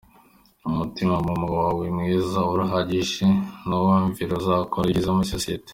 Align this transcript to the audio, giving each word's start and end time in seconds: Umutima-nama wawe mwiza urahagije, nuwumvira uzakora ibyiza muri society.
Umutima-nama 0.69 1.47
wawe 1.57 1.83
mwiza 1.97 2.39
urahagije, 2.53 3.25
nuwumvira 3.67 4.31
uzakora 4.39 4.85
ibyiza 4.89 5.11
muri 5.15 5.31
society. 5.35 5.69